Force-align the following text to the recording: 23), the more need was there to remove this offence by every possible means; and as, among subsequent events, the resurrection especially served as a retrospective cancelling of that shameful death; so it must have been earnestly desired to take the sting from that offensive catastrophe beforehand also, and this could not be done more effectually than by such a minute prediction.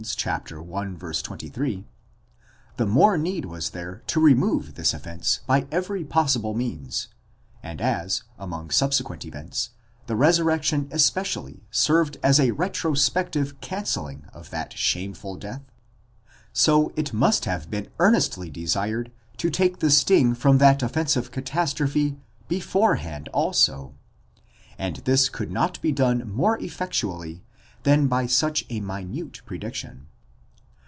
23), 0.01 1.85
the 2.75 2.85
more 2.87 3.19
need 3.19 3.45
was 3.45 3.69
there 3.69 4.01
to 4.07 4.19
remove 4.19 4.73
this 4.73 4.95
offence 4.95 5.41
by 5.45 5.67
every 5.71 6.03
possible 6.03 6.55
means; 6.55 7.09
and 7.61 7.79
as, 7.79 8.23
among 8.39 8.71
subsequent 8.71 9.23
events, 9.25 9.69
the 10.07 10.15
resurrection 10.15 10.87
especially 10.89 11.61
served 11.69 12.17
as 12.23 12.39
a 12.39 12.49
retrospective 12.49 13.61
cancelling 13.61 14.25
of 14.33 14.49
that 14.49 14.73
shameful 14.75 15.35
death; 15.35 15.61
so 16.51 16.91
it 16.95 17.13
must 17.13 17.45
have 17.45 17.69
been 17.69 17.87
earnestly 17.99 18.49
desired 18.49 19.11
to 19.37 19.51
take 19.51 19.77
the 19.81 19.91
sting 19.91 20.33
from 20.33 20.57
that 20.57 20.81
offensive 20.81 21.29
catastrophe 21.29 22.17
beforehand 22.47 23.27
also, 23.29 23.93
and 24.79 24.95
this 25.05 25.29
could 25.29 25.51
not 25.51 25.79
be 25.79 25.91
done 25.91 26.27
more 26.27 26.57
effectually 26.57 27.43
than 27.83 28.05
by 28.05 28.27
such 28.27 28.63
a 28.69 28.79
minute 28.79 29.41
prediction. 29.47 30.05